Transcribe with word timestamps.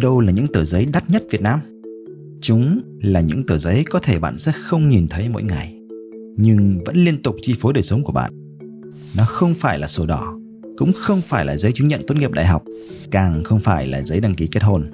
đâu 0.00 0.20
là 0.20 0.32
những 0.32 0.46
tờ 0.46 0.64
giấy 0.64 0.86
đắt 0.92 1.10
nhất 1.10 1.22
Việt 1.30 1.42
Nam? 1.42 1.60
Chúng 2.40 2.80
là 3.02 3.20
những 3.20 3.46
tờ 3.46 3.58
giấy 3.58 3.84
có 3.90 3.98
thể 3.98 4.18
bạn 4.18 4.38
sẽ 4.38 4.52
không 4.64 4.88
nhìn 4.88 5.08
thấy 5.08 5.28
mỗi 5.28 5.42
ngày, 5.42 5.78
nhưng 6.36 6.84
vẫn 6.84 6.96
liên 6.96 7.22
tục 7.22 7.36
chi 7.42 7.54
phối 7.58 7.72
đời 7.72 7.82
sống 7.82 8.04
của 8.04 8.12
bạn. 8.12 8.58
Nó 9.16 9.24
không 9.24 9.54
phải 9.54 9.78
là 9.78 9.86
sổ 9.86 10.06
đỏ, 10.06 10.38
cũng 10.76 10.92
không 10.96 11.20
phải 11.20 11.44
là 11.44 11.56
giấy 11.56 11.72
chứng 11.72 11.88
nhận 11.88 12.06
tốt 12.06 12.14
nghiệp 12.14 12.32
đại 12.32 12.46
học, 12.46 12.64
càng 13.10 13.44
không 13.44 13.60
phải 13.60 13.86
là 13.86 14.02
giấy 14.02 14.20
đăng 14.20 14.34
ký 14.34 14.46
kết 14.46 14.62
hôn. 14.62 14.90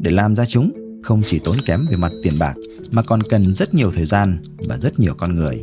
Để 0.00 0.10
làm 0.10 0.34
ra 0.34 0.44
chúng, 0.44 0.70
không 1.02 1.22
chỉ 1.26 1.38
tốn 1.38 1.56
kém 1.66 1.80
về 1.90 1.96
mặt 1.96 2.12
tiền 2.22 2.34
bạc 2.38 2.54
mà 2.92 3.02
còn 3.02 3.22
cần 3.22 3.42
rất 3.54 3.74
nhiều 3.74 3.90
thời 3.90 4.04
gian 4.04 4.38
và 4.68 4.78
rất 4.78 4.98
nhiều 4.98 5.14
con 5.14 5.34
người. 5.34 5.62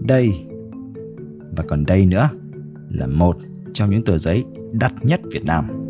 Đây 0.00 0.30
và 1.56 1.64
còn 1.68 1.86
đây 1.86 2.06
nữa 2.06 2.28
là 2.90 3.06
một 3.06 3.36
trong 3.72 3.90
những 3.90 4.04
tờ 4.04 4.18
giấy 4.18 4.44
đắt 4.72 5.04
nhất 5.04 5.20
Việt 5.32 5.44
Nam. 5.44 5.83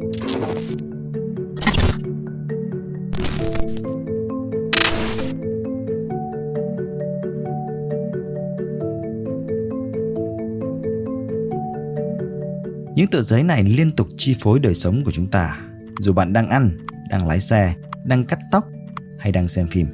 Những 12.94 13.07
tờ 13.07 13.22
giấy 13.22 13.43
này 13.43 13.64
liên 13.64 13.90
tục 13.90 14.07
chi 14.16 14.36
phối 14.40 14.58
đời 14.58 14.75
sống 14.75 15.03
của 15.04 15.11
chúng 15.11 15.26
ta, 15.26 15.58
dù 16.00 16.12
bạn 16.12 16.32
đang 16.32 16.48
ăn, 16.48 16.76
đang 17.11 17.29
lái 17.29 17.40
xe, 17.40 17.75
đang 18.04 18.25
cắt 18.25 18.39
tóc 18.50 18.64
hay 19.18 19.32
đang 19.32 19.48
xem 19.48 19.68
phim. 19.68 19.86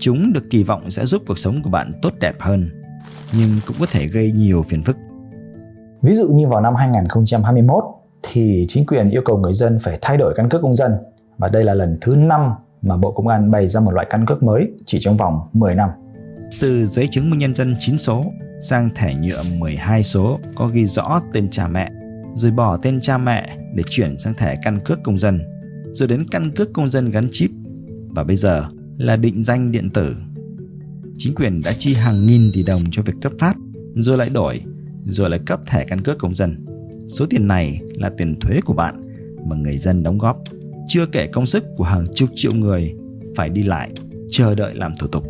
Chúng 0.00 0.32
được 0.32 0.50
kỳ 0.50 0.62
vọng 0.62 0.90
sẽ 0.90 1.06
giúp 1.06 1.22
cuộc 1.26 1.38
sống 1.38 1.62
của 1.62 1.70
bạn 1.70 1.90
tốt 2.02 2.12
đẹp 2.20 2.34
hơn, 2.40 2.70
nhưng 3.38 3.50
cũng 3.66 3.76
có 3.80 3.86
thể 3.90 4.06
gây 4.06 4.32
nhiều 4.32 4.62
phiền 4.62 4.84
phức. 4.84 4.96
Ví 6.02 6.14
dụ 6.14 6.28
như 6.28 6.48
vào 6.48 6.60
năm 6.60 6.74
2021 6.74 7.84
thì 8.22 8.66
chính 8.68 8.86
quyền 8.86 9.10
yêu 9.10 9.22
cầu 9.24 9.38
người 9.38 9.54
dân 9.54 9.78
phải 9.82 9.98
thay 10.00 10.16
đổi 10.16 10.34
căn 10.36 10.48
cước 10.48 10.62
công 10.62 10.74
dân 10.74 10.92
và 11.38 11.48
đây 11.48 11.64
là 11.64 11.74
lần 11.74 11.98
thứ 12.00 12.14
5 12.16 12.40
mà 12.82 12.96
Bộ 12.96 13.12
Công 13.12 13.28
an 13.28 13.50
bày 13.50 13.68
ra 13.68 13.80
một 13.80 13.90
loại 13.90 14.06
căn 14.10 14.26
cước 14.26 14.42
mới 14.42 14.70
chỉ 14.86 14.98
trong 15.00 15.16
vòng 15.16 15.40
10 15.52 15.74
năm. 15.74 15.90
Từ 16.60 16.86
giấy 16.86 17.08
chứng 17.10 17.30
minh 17.30 17.38
nhân 17.38 17.54
dân 17.54 17.74
9 17.78 17.98
số 17.98 18.22
sang 18.60 18.90
thẻ 18.94 19.14
nhựa 19.14 19.42
12 19.42 20.02
số 20.02 20.38
có 20.56 20.68
ghi 20.68 20.86
rõ 20.86 21.22
tên 21.32 21.48
cha 21.50 21.68
mẹ, 21.68 21.90
rồi 22.36 22.52
bỏ 22.52 22.76
tên 22.76 23.00
cha 23.00 23.18
mẹ 23.18 23.58
để 23.74 23.82
chuyển 23.90 24.18
sang 24.18 24.34
thẻ 24.34 24.54
căn 24.62 24.80
cước 24.84 24.98
công 25.02 25.18
dân, 25.18 25.40
rồi 25.92 26.08
đến 26.08 26.28
căn 26.30 26.50
cước 26.50 26.72
công 26.72 26.90
dân 26.90 27.10
gắn 27.10 27.28
chip 27.32 27.50
và 28.08 28.24
bây 28.24 28.36
giờ 28.36 28.68
là 28.98 29.16
định 29.16 29.44
danh 29.44 29.72
điện 29.72 29.90
tử. 29.90 30.14
Chính 31.18 31.34
quyền 31.34 31.62
đã 31.62 31.72
chi 31.72 31.94
hàng 31.94 32.26
nghìn 32.26 32.52
tỷ 32.52 32.62
đồng 32.62 32.82
cho 32.90 33.02
việc 33.02 33.14
cấp 33.22 33.32
phát, 33.38 33.56
rồi 33.94 34.18
lại 34.18 34.28
đổi, 34.30 34.62
rồi 35.06 35.30
lại 35.30 35.40
cấp 35.46 35.60
thẻ 35.66 35.84
căn 35.84 36.02
cước 36.02 36.18
công 36.18 36.34
dân. 36.34 36.66
Số 37.06 37.26
tiền 37.26 37.46
này 37.46 37.80
là 37.94 38.10
tiền 38.16 38.40
thuế 38.40 38.60
của 38.60 38.74
bạn 38.74 39.02
mà 39.46 39.56
người 39.56 39.76
dân 39.76 40.02
đóng 40.02 40.18
góp, 40.18 40.42
chưa 40.88 41.06
kể 41.06 41.26
công 41.26 41.46
sức 41.46 41.64
của 41.76 41.84
hàng 41.84 42.04
chục 42.14 42.28
triệu 42.34 42.52
người 42.54 42.94
phải 43.36 43.48
đi 43.48 43.62
lại, 43.62 43.90
chờ 44.30 44.54
đợi 44.54 44.74
làm 44.74 44.92
thủ 44.98 45.06
tục. 45.06 45.24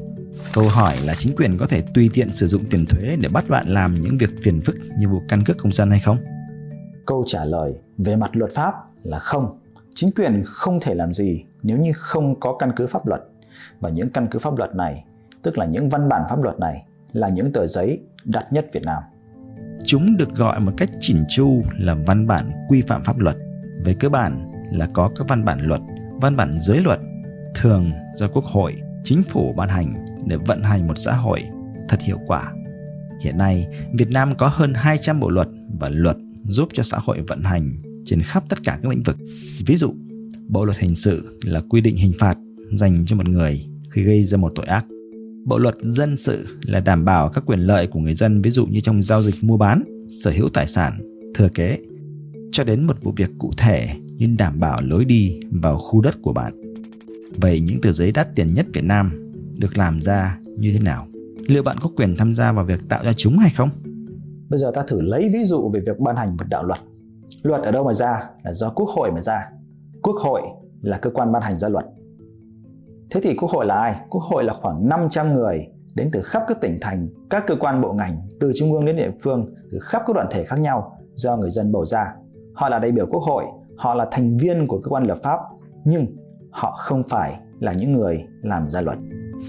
Câu 0.52 0.68
hỏi 0.68 0.94
là 1.04 1.14
chính 1.14 1.36
quyền 1.36 1.56
có 1.56 1.66
thể 1.66 1.82
tùy 1.94 2.10
tiện 2.14 2.32
sử 2.32 2.46
dụng 2.46 2.64
tiền 2.64 2.86
thuế 2.86 3.16
để 3.20 3.28
bắt 3.32 3.44
bạn 3.48 3.68
làm 3.68 3.94
những 3.94 4.16
việc 4.16 4.30
phiền 4.42 4.60
phức 4.60 4.76
như 4.98 5.08
vụ 5.08 5.22
căn 5.28 5.44
cước 5.44 5.58
công 5.58 5.72
dân 5.72 5.90
hay 5.90 6.00
không? 6.00 6.18
Câu 7.08 7.24
trả 7.26 7.44
lời 7.44 7.74
về 7.98 8.16
mặt 8.16 8.36
luật 8.36 8.50
pháp 8.50 8.74
là 9.02 9.18
không. 9.18 9.58
Chính 9.94 10.10
quyền 10.16 10.42
không 10.46 10.80
thể 10.80 10.94
làm 10.94 11.12
gì 11.12 11.44
nếu 11.62 11.78
như 11.78 11.92
không 11.96 12.40
có 12.40 12.56
căn 12.58 12.72
cứ 12.76 12.86
pháp 12.86 13.06
luật. 13.06 13.20
Và 13.80 13.90
những 13.90 14.10
căn 14.10 14.26
cứ 14.30 14.38
pháp 14.38 14.58
luật 14.58 14.74
này, 14.74 15.04
tức 15.42 15.58
là 15.58 15.66
những 15.66 15.88
văn 15.88 16.08
bản 16.08 16.22
pháp 16.28 16.42
luật 16.42 16.58
này, 16.58 16.84
là 17.12 17.28
những 17.28 17.52
tờ 17.52 17.66
giấy 17.66 18.00
đặt 18.24 18.52
nhất 18.52 18.66
Việt 18.72 18.82
Nam. 18.84 19.02
Chúng 19.84 20.16
được 20.16 20.34
gọi 20.34 20.60
một 20.60 20.72
cách 20.76 20.88
chỉnh 21.00 21.24
chu 21.28 21.62
là 21.78 21.96
văn 22.06 22.26
bản 22.26 22.50
quy 22.68 22.82
phạm 22.82 23.04
pháp 23.04 23.18
luật. 23.18 23.36
Về 23.84 23.94
cơ 24.00 24.08
bản 24.08 24.50
là 24.72 24.88
có 24.94 25.10
các 25.16 25.28
văn 25.28 25.44
bản 25.44 25.60
luật, 25.60 25.80
văn 26.20 26.36
bản 26.36 26.58
giới 26.60 26.82
luật, 26.82 27.00
thường 27.54 27.90
do 28.14 28.28
Quốc 28.28 28.44
hội, 28.44 28.76
chính 29.04 29.22
phủ 29.22 29.52
ban 29.56 29.68
hành 29.68 30.06
để 30.26 30.36
vận 30.36 30.62
hành 30.62 30.86
một 30.86 30.98
xã 30.98 31.12
hội 31.12 31.44
thật 31.88 32.00
hiệu 32.00 32.18
quả. 32.26 32.52
Hiện 33.20 33.38
nay, 33.38 33.68
Việt 33.92 34.10
Nam 34.10 34.34
có 34.34 34.48
hơn 34.48 34.74
200 34.74 35.20
bộ 35.20 35.28
luật 35.28 35.48
và 35.80 35.88
luật 35.88 36.16
giúp 36.48 36.68
cho 36.72 36.82
xã 36.82 36.98
hội 37.00 37.20
vận 37.28 37.42
hành 37.42 37.78
trên 38.06 38.22
khắp 38.22 38.44
tất 38.48 38.58
cả 38.64 38.78
các 38.82 38.88
lĩnh 38.88 39.02
vực. 39.02 39.16
Ví 39.66 39.76
dụ, 39.76 39.94
Bộ 40.48 40.64
luật 40.64 40.78
hình 40.78 40.94
sự 40.94 41.38
là 41.44 41.60
quy 41.68 41.80
định 41.80 41.96
hình 41.96 42.12
phạt 42.18 42.38
dành 42.72 43.06
cho 43.06 43.16
một 43.16 43.28
người 43.28 43.66
khi 43.90 44.02
gây 44.02 44.24
ra 44.24 44.38
một 44.38 44.52
tội 44.54 44.66
ác. 44.66 44.86
Bộ 45.46 45.58
luật 45.58 45.76
dân 45.82 46.16
sự 46.16 46.44
là 46.64 46.80
đảm 46.80 47.04
bảo 47.04 47.28
các 47.28 47.44
quyền 47.46 47.60
lợi 47.60 47.86
của 47.86 48.00
người 48.00 48.14
dân 48.14 48.42
ví 48.42 48.50
dụ 48.50 48.66
như 48.66 48.80
trong 48.80 49.02
giao 49.02 49.22
dịch 49.22 49.44
mua 49.44 49.56
bán, 49.56 50.06
sở 50.22 50.30
hữu 50.30 50.48
tài 50.48 50.66
sản, 50.66 50.98
thừa 51.34 51.48
kế, 51.48 51.78
cho 52.52 52.64
đến 52.64 52.86
một 52.86 53.02
vụ 53.02 53.12
việc 53.16 53.30
cụ 53.38 53.52
thể 53.56 53.88
như 54.16 54.26
đảm 54.38 54.60
bảo 54.60 54.80
lối 54.82 55.04
đi 55.04 55.40
vào 55.50 55.76
khu 55.76 56.00
đất 56.00 56.22
của 56.22 56.32
bạn. 56.32 56.74
Vậy 57.36 57.60
những 57.60 57.80
tờ 57.80 57.92
giấy 57.92 58.12
đắt 58.12 58.34
tiền 58.34 58.54
nhất 58.54 58.66
Việt 58.72 58.84
Nam 58.84 59.32
được 59.56 59.78
làm 59.78 60.00
ra 60.00 60.38
như 60.58 60.72
thế 60.72 60.80
nào? 60.80 61.08
Liệu 61.46 61.62
bạn 61.62 61.76
có 61.80 61.90
quyền 61.96 62.16
tham 62.16 62.34
gia 62.34 62.52
vào 62.52 62.64
việc 62.64 62.80
tạo 62.88 63.04
ra 63.04 63.12
chúng 63.12 63.38
hay 63.38 63.50
không? 63.50 63.70
Bây 64.50 64.58
giờ 64.58 64.70
ta 64.74 64.82
thử 64.82 65.00
lấy 65.00 65.30
ví 65.32 65.44
dụ 65.44 65.70
về 65.74 65.80
việc 65.80 66.00
ban 66.00 66.16
hành 66.16 66.36
một 66.36 66.44
đạo 66.48 66.62
luật. 66.62 66.78
Luật 67.42 67.60
ở 67.60 67.70
đâu 67.70 67.84
mà 67.84 67.92
ra? 67.92 68.30
Là 68.42 68.52
do 68.52 68.70
Quốc 68.70 68.88
hội 68.88 69.12
mà 69.12 69.20
ra. 69.20 69.50
Quốc 70.02 70.16
hội 70.16 70.42
là 70.80 70.98
cơ 70.98 71.10
quan 71.10 71.32
ban 71.32 71.42
hành 71.42 71.58
ra 71.58 71.68
luật. 71.68 71.84
Thế 73.10 73.20
thì 73.20 73.34
Quốc 73.34 73.50
hội 73.50 73.66
là 73.66 73.74
ai? 73.74 73.96
Quốc 74.10 74.22
hội 74.22 74.44
là 74.44 74.54
khoảng 74.54 74.88
500 74.88 75.34
người 75.34 75.66
đến 75.94 76.10
từ 76.12 76.22
khắp 76.22 76.42
các 76.48 76.60
tỉnh 76.60 76.78
thành, 76.80 77.08
các 77.30 77.44
cơ 77.46 77.54
quan 77.60 77.80
bộ 77.80 77.92
ngành, 77.92 78.20
từ 78.40 78.52
trung 78.56 78.72
ương 78.72 78.84
đến 78.84 78.96
địa 78.96 79.10
phương, 79.22 79.46
từ 79.70 79.78
khắp 79.82 80.02
các 80.06 80.16
đoàn 80.16 80.26
thể 80.30 80.44
khác 80.44 80.60
nhau 80.60 80.96
do 81.14 81.36
người 81.36 81.50
dân 81.50 81.72
bầu 81.72 81.86
ra. 81.86 82.14
Họ 82.54 82.68
là 82.68 82.78
đại 82.78 82.92
biểu 82.92 83.06
Quốc 83.06 83.22
hội, 83.22 83.44
họ 83.76 83.94
là 83.94 84.08
thành 84.10 84.36
viên 84.36 84.66
của 84.66 84.80
cơ 84.80 84.88
quan 84.88 85.04
lập 85.04 85.18
pháp, 85.22 85.38
nhưng 85.84 86.06
họ 86.50 86.74
không 86.78 87.02
phải 87.08 87.40
là 87.60 87.72
những 87.72 87.92
người 87.92 88.24
làm 88.42 88.70
ra 88.70 88.80
luật. 88.80 88.98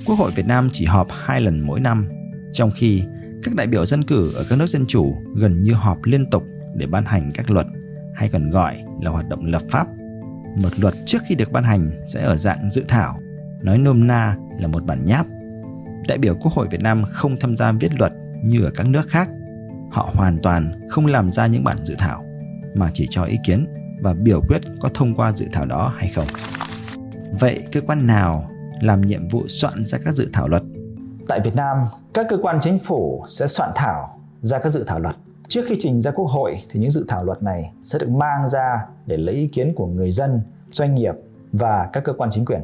Quốc 0.05 0.15
hội 0.15 0.31
Việt 0.35 0.45
Nam 0.47 0.69
chỉ 0.73 0.85
họp 0.85 1.07
hai 1.09 1.41
lần 1.41 1.59
mỗi 1.67 1.79
năm, 1.79 2.09
trong 2.53 2.71
khi 2.75 3.03
các 3.43 3.55
đại 3.55 3.67
biểu 3.67 3.85
dân 3.85 4.03
cử 4.03 4.33
ở 4.35 4.45
các 4.49 4.55
nước 4.55 4.69
dân 4.69 4.85
chủ 4.87 5.15
gần 5.35 5.61
như 5.61 5.73
họp 5.73 5.97
liên 6.03 6.29
tục 6.29 6.43
để 6.75 6.85
ban 6.85 7.05
hành 7.05 7.31
các 7.33 7.51
luật 7.51 7.67
hay 8.15 8.29
còn 8.29 8.49
gọi 8.49 8.77
là 9.01 9.11
hoạt 9.11 9.29
động 9.29 9.45
lập 9.45 9.61
pháp. 9.69 9.87
Một 10.61 10.69
luật 10.77 10.93
trước 11.05 11.21
khi 11.27 11.35
được 11.35 11.51
ban 11.51 11.63
hành 11.63 11.89
sẽ 12.13 12.21
ở 12.21 12.35
dạng 12.35 12.69
dự 12.69 12.85
thảo, 12.87 13.19
nói 13.63 13.77
nôm 13.77 14.07
na 14.07 14.37
là 14.59 14.67
một 14.67 14.85
bản 14.85 15.05
nháp. 15.05 15.25
Đại 16.07 16.17
biểu 16.17 16.35
Quốc 16.35 16.53
hội 16.53 16.67
Việt 16.71 16.81
Nam 16.81 17.03
không 17.09 17.37
tham 17.39 17.55
gia 17.55 17.71
viết 17.71 17.99
luật 17.99 18.13
như 18.43 18.63
ở 18.63 18.71
các 18.75 18.87
nước 18.87 19.09
khác. 19.09 19.29
Họ 19.91 20.11
hoàn 20.13 20.37
toàn 20.43 20.71
không 20.89 21.05
làm 21.05 21.31
ra 21.31 21.47
những 21.47 21.63
bản 21.63 21.77
dự 21.85 21.95
thảo 21.97 22.25
mà 22.75 22.91
chỉ 22.93 23.07
cho 23.09 23.23
ý 23.23 23.37
kiến 23.45 23.67
và 24.01 24.13
biểu 24.13 24.41
quyết 24.47 24.61
có 24.79 24.89
thông 24.93 25.15
qua 25.15 25.31
dự 25.31 25.47
thảo 25.53 25.65
đó 25.65 25.93
hay 25.97 26.11
không. 26.15 26.27
Vậy 27.39 27.63
cơ 27.71 27.81
quan 27.81 28.07
nào 28.07 28.49
làm 28.81 29.01
nhiệm 29.01 29.27
vụ 29.27 29.47
soạn 29.47 29.83
ra 29.83 29.97
các 29.97 30.13
dự 30.13 30.29
thảo 30.33 30.47
luật? 30.47 30.63
Tại 31.29 31.39
Việt 31.43 31.55
Nam, 31.55 31.77
các 32.13 32.25
cơ 32.29 32.37
quan 32.41 32.59
chính 32.61 32.79
phủ 32.79 33.23
sẽ 33.27 33.47
soạn 33.47 33.69
thảo 33.75 34.19
ra 34.41 34.59
các 34.59 34.69
dự 34.69 34.83
thảo 34.87 34.99
luật. 34.99 35.15
Trước 35.47 35.61
khi 35.67 35.75
trình 35.79 36.01
ra 36.01 36.11
Quốc 36.11 36.25
hội 36.25 36.55
thì 36.71 36.79
những 36.79 36.91
dự 36.91 37.05
thảo 37.07 37.23
luật 37.23 37.43
này 37.43 37.71
sẽ 37.83 37.99
được 37.99 38.09
mang 38.09 38.49
ra 38.49 38.85
để 39.05 39.17
lấy 39.17 39.35
ý 39.35 39.47
kiến 39.47 39.73
của 39.75 39.87
người 39.87 40.11
dân, 40.11 40.41
doanh 40.71 40.95
nghiệp 40.95 41.15
và 41.51 41.89
các 41.93 42.03
cơ 42.03 42.13
quan 42.13 42.29
chính 42.31 42.45
quyền. 42.45 42.61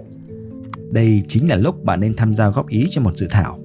Đây 0.92 1.24
chính 1.28 1.50
là 1.50 1.56
lúc 1.56 1.84
bạn 1.84 2.00
nên 2.00 2.16
tham 2.16 2.34
gia 2.34 2.50
góp 2.50 2.68
ý 2.68 2.88
cho 2.92 3.02
một 3.02 3.18
dự 3.18 3.28
thảo. 3.30 3.60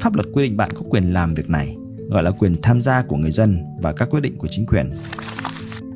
Pháp 0.00 0.14
luật 0.14 0.26
quy 0.34 0.42
định 0.42 0.56
bạn 0.56 0.70
có 0.74 0.82
quyền 0.90 1.12
làm 1.12 1.34
việc 1.34 1.50
này, 1.50 1.76
gọi 2.10 2.22
là 2.22 2.30
quyền 2.30 2.62
tham 2.62 2.80
gia 2.80 3.02
của 3.02 3.16
người 3.16 3.30
dân 3.30 3.64
và 3.80 3.92
các 3.92 4.08
quyết 4.10 4.20
định 4.20 4.38
của 4.38 4.48
chính 4.50 4.66
quyền. 4.66 4.90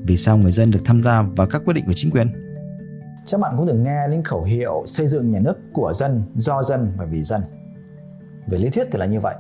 Vì 0.07 0.17
sao 0.17 0.39
người 0.39 0.53
dân 0.53 0.71
được 0.71 0.81
tham 0.85 1.03
gia 1.03 1.23
vào 1.23 1.47
các 1.47 1.63
quyết 1.65 1.75
định 1.75 1.85
của 1.87 1.95
chính 1.97 2.11
quyền? 2.11 2.29
Chắc 3.27 3.41
bạn 3.41 3.55
cũng 3.57 3.67
từng 3.67 3.83
nghe 3.83 3.99
những 4.11 4.23
khẩu 4.23 4.43
hiệu 4.43 4.83
xây 4.87 5.09
dựng 5.09 5.31
nhà 5.31 5.41
nước 5.41 5.59
của 5.73 5.93
dân, 5.95 6.23
do 6.35 6.63
dân 6.63 6.93
và 6.97 7.05
vì 7.05 7.23
dân. 7.23 7.43
Về 8.47 8.59
lý 8.59 8.71
thuyết 8.71 8.89
thì 8.93 8.99
là 8.99 9.07
như 9.07 9.21
vậy. 9.21 9.35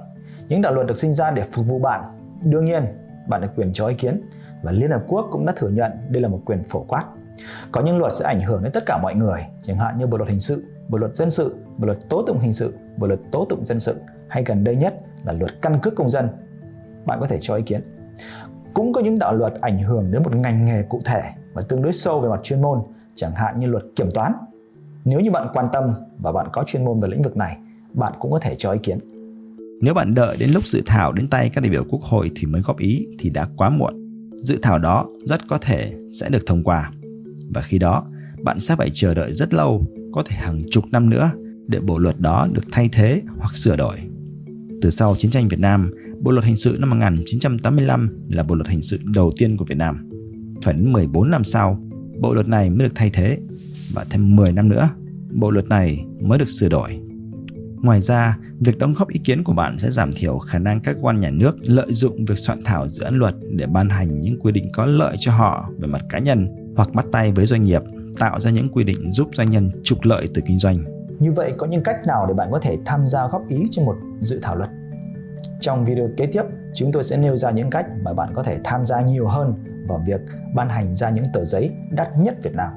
Những 0.48 0.62
đạo 0.62 0.74
luật 0.74 0.86
được 0.86 0.98
sinh 0.98 1.12
ra 1.12 1.30
để 1.30 1.42
phục 1.52 1.66
vụ 1.66 1.78
bạn. 1.78 2.00
Đương 2.44 2.64
nhiên, 2.64 2.84
bạn 3.28 3.40
được 3.40 3.48
quyền 3.56 3.72
cho 3.72 3.86
ý 3.86 3.94
kiến 3.94 4.20
và 4.62 4.72
Liên 4.72 4.90
Hợp 4.90 5.02
Quốc 5.08 5.28
cũng 5.30 5.46
đã 5.46 5.52
thừa 5.56 5.68
nhận 5.68 5.92
đây 6.08 6.22
là 6.22 6.28
một 6.28 6.40
quyền 6.44 6.64
phổ 6.64 6.84
quát. 6.88 7.04
Có 7.72 7.82
những 7.82 7.98
luật 7.98 8.12
sẽ 8.12 8.26
ảnh 8.26 8.40
hưởng 8.40 8.62
đến 8.62 8.72
tất 8.72 8.86
cả 8.86 8.98
mọi 8.98 9.14
người, 9.14 9.40
chẳng 9.62 9.78
hạn 9.78 9.98
như 9.98 10.06
bộ 10.06 10.18
luật 10.18 10.30
hình 10.30 10.40
sự, 10.40 10.64
bộ 10.88 10.98
luật 10.98 11.16
dân 11.16 11.30
sự, 11.30 11.56
bộ 11.78 11.86
luật 11.86 11.98
tố 12.08 12.22
tụng 12.26 12.38
hình 12.38 12.52
sự, 12.52 12.74
bộ 12.96 13.06
luật 13.06 13.20
tố 13.32 13.46
tụng 13.48 13.64
dân 13.64 13.80
sự 13.80 14.00
hay 14.28 14.44
gần 14.44 14.64
đây 14.64 14.76
nhất 14.76 15.00
là 15.24 15.32
luật 15.32 15.62
căn 15.62 15.78
cước 15.82 15.94
công 15.94 16.10
dân. 16.10 16.28
Bạn 17.06 17.20
có 17.20 17.26
thể 17.26 17.38
cho 17.40 17.54
ý 17.54 17.62
kiến. 17.62 17.80
Cũng 18.74 18.92
có 18.92 19.00
những 19.00 19.18
đạo 19.18 19.34
luật 19.34 19.54
ảnh 19.60 19.82
hưởng 19.82 20.10
đến 20.10 20.22
một 20.22 20.36
ngành 20.36 20.64
nghề 20.64 20.82
cụ 20.82 21.00
thể 21.04 21.22
và 21.52 21.62
tương 21.68 21.82
đối 21.82 21.92
sâu 21.92 22.20
về 22.20 22.28
mặt 22.28 22.40
chuyên 22.42 22.62
môn, 22.62 22.82
chẳng 23.14 23.34
hạn 23.34 23.60
như 23.60 23.66
luật 23.66 23.84
kiểm 23.96 24.10
toán. 24.10 24.32
Nếu 25.04 25.20
như 25.20 25.30
bạn 25.30 25.48
quan 25.54 25.68
tâm 25.72 25.94
và 26.18 26.32
bạn 26.32 26.46
có 26.52 26.64
chuyên 26.66 26.84
môn 26.84 26.98
về 26.98 27.08
lĩnh 27.08 27.22
vực 27.22 27.36
này, 27.36 27.56
bạn 27.94 28.12
cũng 28.20 28.32
có 28.32 28.38
thể 28.38 28.54
cho 28.58 28.72
ý 28.72 28.78
kiến. 28.82 28.98
Nếu 29.80 29.94
bạn 29.94 30.14
đợi 30.14 30.36
đến 30.40 30.50
lúc 30.50 30.66
dự 30.66 30.82
thảo 30.86 31.12
đến 31.12 31.28
tay 31.28 31.50
các 31.54 31.60
đại 31.60 31.70
biểu 31.70 31.84
quốc 31.84 32.02
hội 32.02 32.30
thì 32.34 32.46
mới 32.46 32.62
góp 32.62 32.78
ý 32.78 33.06
thì 33.18 33.30
đã 33.30 33.48
quá 33.56 33.70
muộn. 33.70 33.94
Dự 34.42 34.58
thảo 34.62 34.78
đó 34.78 35.06
rất 35.24 35.48
có 35.48 35.58
thể 35.58 35.94
sẽ 36.20 36.28
được 36.28 36.46
thông 36.46 36.62
qua. 36.62 36.90
Và 37.54 37.62
khi 37.62 37.78
đó, 37.78 38.06
bạn 38.42 38.60
sẽ 38.60 38.76
phải 38.76 38.90
chờ 38.92 39.14
đợi 39.14 39.32
rất 39.32 39.54
lâu, 39.54 39.86
có 40.12 40.22
thể 40.22 40.36
hàng 40.36 40.60
chục 40.70 40.84
năm 40.90 41.10
nữa 41.10 41.30
để 41.66 41.80
bộ 41.80 41.98
luật 41.98 42.20
đó 42.20 42.48
được 42.52 42.64
thay 42.72 42.88
thế 42.92 43.22
hoặc 43.38 43.56
sửa 43.56 43.76
đổi. 43.76 43.96
Từ 44.82 44.90
sau 44.90 45.16
chiến 45.16 45.30
tranh 45.30 45.48
Việt 45.48 45.60
Nam, 45.60 45.90
Bộ 46.22 46.30
luật 46.30 46.44
hình 46.44 46.56
sự 46.56 46.76
năm 46.78 46.90
1985 46.90 48.10
là 48.28 48.42
bộ 48.42 48.54
luật 48.54 48.68
hình 48.68 48.82
sự 48.82 48.98
đầu 49.04 49.32
tiên 49.38 49.56
của 49.56 49.64
Việt 49.64 49.78
Nam. 49.78 50.10
Phải 50.64 50.74
đến 50.74 50.92
14 50.92 51.30
năm 51.30 51.44
sau, 51.44 51.82
bộ 52.20 52.34
luật 52.34 52.48
này 52.48 52.70
mới 52.70 52.88
được 52.88 52.94
thay 52.94 53.10
thế 53.10 53.38
và 53.92 54.04
thêm 54.10 54.36
10 54.36 54.52
năm 54.52 54.68
nữa, 54.68 54.88
bộ 55.30 55.50
luật 55.50 55.68
này 55.68 56.04
mới 56.20 56.38
được 56.38 56.48
sửa 56.48 56.68
đổi. 56.68 57.00
Ngoài 57.82 58.00
ra, 58.00 58.38
việc 58.60 58.78
đóng 58.78 58.94
góp 58.94 59.08
ý 59.08 59.20
kiến 59.24 59.44
của 59.44 59.52
bạn 59.52 59.78
sẽ 59.78 59.90
giảm 59.90 60.12
thiểu 60.12 60.38
khả 60.38 60.58
năng 60.58 60.80
các 60.80 60.96
quan 61.00 61.20
nhà 61.20 61.30
nước 61.30 61.56
lợi 61.60 61.92
dụng 61.92 62.24
việc 62.24 62.38
soạn 62.38 62.64
thảo 62.64 62.88
dự 62.88 63.04
án 63.04 63.14
luật 63.14 63.34
để 63.50 63.66
ban 63.66 63.88
hành 63.88 64.20
những 64.20 64.40
quy 64.40 64.52
định 64.52 64.68
có 64.72 64.86
lợi 64.86 65.16
cho 65.20 65.32
họ 65.32 65.70
về 65.78 65.86
mặt 65.86 66.02
cá 66.08 66.18
nhân 66.18 66.48
hoặc 66.76 66.92
bắt 66.94 67.06
tay 67.12 67.32
với 67.32 67.46
doanh 67.46 67.64
nghiệp, 67.64 67.82
tạo 68.18 68.40
ra 68.40 68.50
những 68.50 68.68
quy 68.72 68.84
định 68.84 69.12
giúp 69.12 69.28
doanh 69.32 69.50
nhân 69.50 69.70
trục 69.84 69.98
lợi 70.02 70.28
từ 70.34 70.42
kinh 70.46 70.58
doanh. 70.58 70.84
Như 71.18 71.32
vậy 71.32 71.52
có 71.58 71.66
những 71.66 71.82
cách 71.82 72.06
nào 72.06 72.26
để 72.26 72.34
bạn 72.34 72.48
có 72.52 72.58
thể 72.58 72.78
tham 72.84 73.06
gia 73.06 73.28
góp 73.28 73.48
ý 73.48 73.68
cho 73.70 73.82
một 73.82 73.96
dự 74.20 74.38
thảo 74.42 74.56
luật? 74.56 74.70
Trong 75.60 75.84
video 75.84 76.08
kế 76.16 76.26
tiếp, 76.26 76.42
chúng 76.74 76.92
tôi 76.92 77.02
sẽ 77.02 77.16
nêu 77.16 77.36
ra 77.36 77.50
những 77.50 77.70
cách 77.70 77.86
mà 78.02 78.12
bạn 78.12 78.32
có 78.34 78.42
thể 78.42 78.58
tham 78.64 78.86
gia 78.86 79.00
nhiều 79.00 79.28
hơn 79.28 79.54
vào 79.88 80.02
việc 80.06 80.20
ban 80.54 80.68
hành 80.68 80.96
ra 80.96 81.10
những 81.10 81.24
tờ 81.32 81.44
giấy 81.44 81.70
đắt 81.90 82.08
nhất 82.18 82.34
Việt 82.42 82.54
Nam. 82.54 82.70